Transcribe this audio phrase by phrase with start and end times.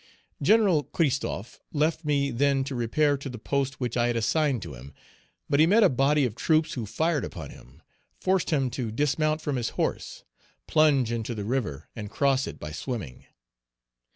[0.41, 0.81] Gen.
[0.93, 4.95] Christophe left me then to repair to the post which I had assigned to him;
[5.47, 7.83] but he met a body of troops who fired upon him,
[8.19, 10.23] forced him to dismount from his horse,
[10.65, 13.27] plunge into the river, and cross it by swimming.